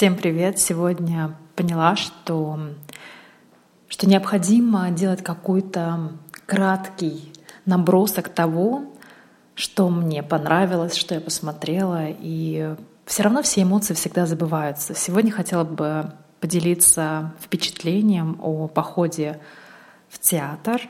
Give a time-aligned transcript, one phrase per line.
[0.00, 0.58] Всем привет!
[0.58, 2.58] Сегодня поняла, что,
[3.86, 6.12] что необходимо делать какой-то
[6.46, 7.30] краткий
[7.66, 8.84] набросок того,
[9.54, 14.94] что мне понравилось, что я посмотрела, и все равно все эмоции всегда забываются.
[14.94, 19.38] Сегодня хотела бы поделиться впечатлением о походе
[20.08, 20.80] в театр.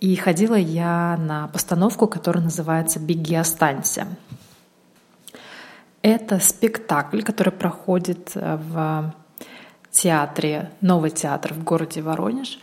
[0.00, 4.06] И ходила я на постановку, которая называется «Беги, останься».
[6.06, 9.12] Это спектакль, который проходит э, в
[9.90, 12.60] театре, новый театр в городе Воронеж.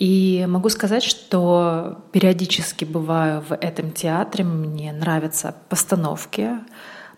[0.00, 6.50] И могу сказать, что периодически бываю в этом театре, мне нравятся постановки,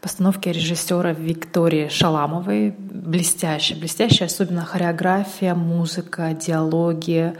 [0.03, 7.35] постановки режиссера Виктории Шаламовой, блестящая, блестящая, особенно хореография, музыка, диалоги.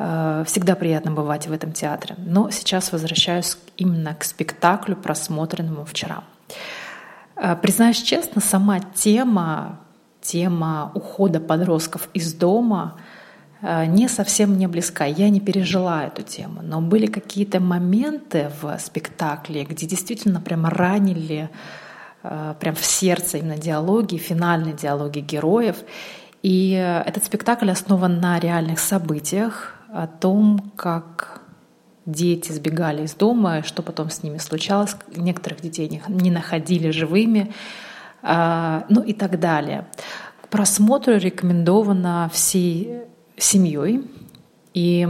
[0.00, 2.16] Э, всегда приятно бывать в этом театре.
[2.18, 6.24] Но сейчас возвращаюсь именно к спектаклю, просмотренному вчера.
[7.38, 9.80] Э, признаюсь честно, сама тема,
[10.20, 12.96] тема ухода подростков из дома
[13.62, 15.04] э, не совсем мне близка.
[15.04, 16.60] Я не пережила эту тему.
[16.62, 21.50] Но были какие-то моменты в спектакле, где действительно прямо ранили
[22.22, 25.76] э, прям в сердце именно диалоги, финальные диалоги героев.
[26.42, 31.37] И этот спектакль основан на реальных событиях, о том, как
[32.08, 34.96] дети сбегали из дома, что потом с ними случалось.
[35.14, 37.52] Некоторых детей не находили живыми,
[38.22, 39.86] а, ну и так далее.
[40.42, 43.02] К просмотру рекомендовано всей
[43.36, 44.04] семьей.
[44.72, 45.06] И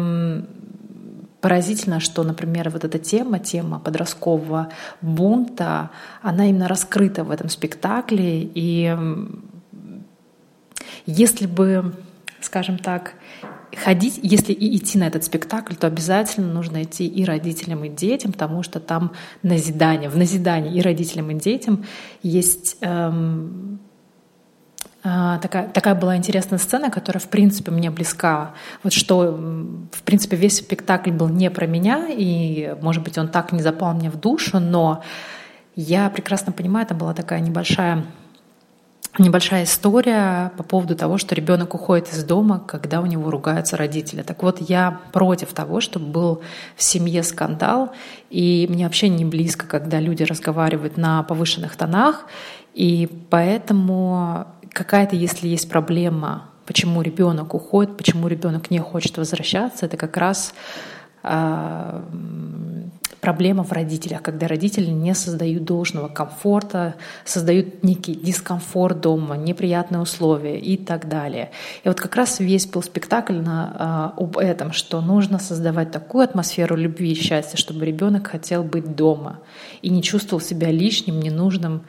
[1.40, 5.90] поразительно, что, например, вот эта тема, тема подросткового бунта,
[6.20, 8.42] она именно раскрыта в этом спектакле.
[8.42, 8.96] И
[11.06, 11.94] если бы,
[12.40, 13.14] скажем так,
[13.76, 18.32] ходить, если и идти на этот спектакль, то обязательно нужно идти и родителям, и детям,
[18.32, 21.84] потому что там назидание, в назидании и родителям, и детям
[22.22, 23.78] есть эм,
[25.04, 28.54] э, такая, такая была интересная сцена, которая, в принципе, мне близка.
[28.82, 29.32] Вот что,
[29.92, 33.94] в принципе, весь спектакль был не про меня, и, может быть, он так не запал
[33.94, 35.02] мне в душу, но
[35.76, 38.04] я прекрасно понимаю, это была такая небольшая
[39.16, 44.22] небольшая история по поводу того, что ребенок уходит из дома, когда у него ругаются родители.
[44.22, 46.42] Так вот, я против того, чтобы был
[46.76, 47.92] в семье скандал,
[48.30, 52.26] и мне вообще не близко, когда люди разговаривают на повышенных тонах,
[52.74, 59.96] и поэтому какая-то, если есть проблема, почему ребенок уходит, почему ребенок не хочет возвращаться, это
[59.96, 60.54] как раз
[63.20, 66.94] проблема в родителях, когда родители не создают должного комфорта,
[67.24, 71.50] создают некий дискомфорт дома, неприятные условия и так далее.
[71.84, 76.24] И вот как раз весь был спектакль на, э, об этом, что нужно создавать такую
[76.24, 79.40] атмосферу любви и счастья, чтобы ребенок хотел быть дома
[79.82, 81.82] и не чувствовал себя лишним, ненужным.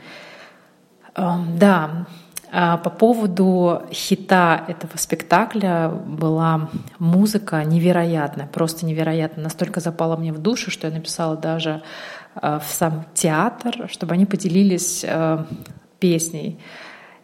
[1.16, 9.44] Э, да, а по поводу хита этого спектакля была музыка невероятная, просто невероятная.
[9.44, 11.84] Настолько запала мне в душу, что я написала даже
[12.36, 15.46] э, в сам театр, чтобы они поделились э,
[16.00, 16.60] песней.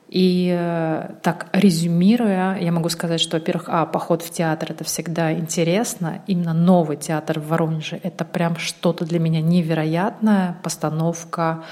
[0.07, 5.33] И э, так резюмируя, я могу сказать, что, во-первых, а, поход в театр— это всегда
[5.33, 6.21] интересно.
[6.27, 10.57] Именно новый театр в Воронеже— это прям что-то для меня невероятное.
[10.61, 11.63] Постановка,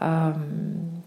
[0.00, 1.03] эм,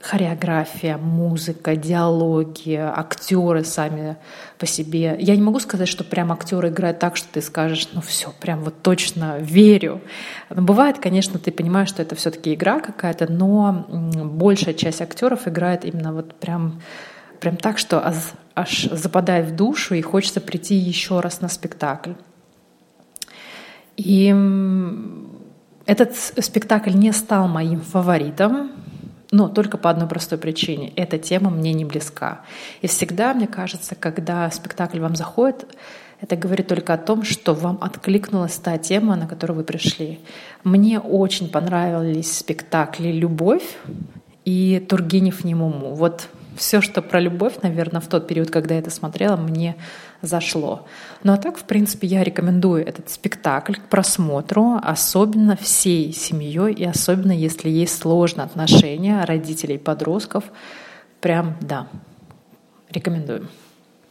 [0.00, 4.16] хореография, музыка, диалоги, актеры сами
[4.58, 5.16] по себе.
[5.18, 8.60] Я не могу сказать, что прям актеры играют так, что ты скажешь, ну все, прям
[8.60, 10.00] вот точно верю.
[10.48, 13.86] Но бывает, конечно, ты понимаешь, что это все-таки игра какая-то, но
[14.24, 16.80] большая часть актеров играет именно вот прям,
[17.38, 22.12] прям так, что аж, аж западает в душу и хочется прийти еще раз на спектакль.
[23.98, 24.34] И
[25.84, 28.70] этот спектакль не стал моим фаворитом,
[29.30, 30.92] но только по одной простой причине.
[30.96, 32.42] Эта тема мне не близка.
[32.80, 35.66] И всегда, мне кажется, когда спектакль вам заходит,
[36.20, 40.20] это говорит только о том, что вам откликнулась та тема, на которую вы пришли.
[40.64, 43.76] Мне очень понравились спектакли «Любовь»
[44.44, 45.94] и «Тургенев Немуму».
[45.94, 49.76] Вот все, что про любовь, наверное, в тот период, когда я это смотрела, мне
[50.22, 50.86] зашло.
[51.22, 56.84] Ну а так, в принципе, я рекомендую этот спектакль к просмотру, особенно всей семьей, и
[56.84, 60.44] особенно если есть сложные отношения родителей и подростков.
[61.20, 61.88] Прям да,
[62.90, 63.48] рекомендую.